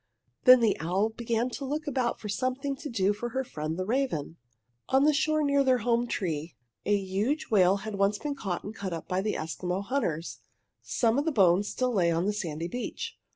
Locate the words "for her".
3.13-3.43